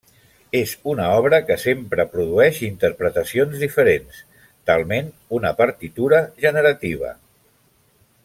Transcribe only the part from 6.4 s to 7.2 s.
generativa.